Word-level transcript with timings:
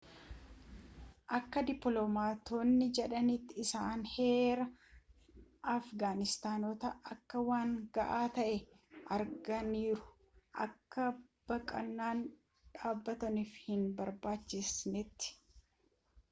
akka 1.37 1.61
dippilomaatootni 1.65 2.87
jedhanitti 2.99 3.57
isaan 3.63 4.01
heera 4.13 4.65
afgaanistanoota 5.75 6.91
akka 7.15 7.43
waan 7.51 7.75
ga'aa 7.99 8.23
ta'ee 8.39 8.57
argaaniruu 9.19 10.11
akka 10.67 11.07
baqaannan 11.53 12.25
dhabatuuf 12.81 13.55
hin 13.69 13.87
barbaachisneetti 14.01 15.35